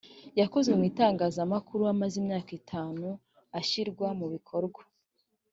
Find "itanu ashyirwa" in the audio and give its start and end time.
2.59-4.07